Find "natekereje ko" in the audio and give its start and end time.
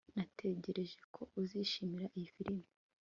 0.15-1.21